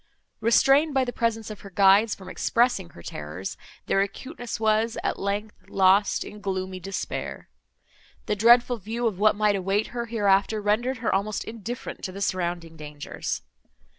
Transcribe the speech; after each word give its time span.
Restrained 0.39 0.95
by 0.95 1.05
the 1.05 1.13
presence 1.13 1.51
of 1.51 1.59
her 1.61 1.69
guides 1.69 2.15
from 2.15 2.27
expressing 2.27 2.89
her 2.89 3.03
terrors, 3.03 3.55
their 3.85 4.01
acuteness 4.01 4.59
was, 4.59 4.97
at 5.03 5.19
length, 5.19 5.69
lost 5.69 6.23
in 6.23 6.41
gloomy 6.41 6.79
despair. 6.79 7.49
The 8.25 8.35
dreadful 8.35 8.77
view 8.77 9.05
of 9.05 9.19
what 9.19 9.35
might 9.35 9.55
await 9.55 9.89
her 9.93 10.07
hereafter 10.07 10.59
rendered 10.59 10.97
her 11.05 11.13
almost 11.13 11.43
indifferent 11.43 12.03
to 12.05 12.11
the 12.11 12.19
surrounding 12.19 12.75
dangers. 12.77 13.43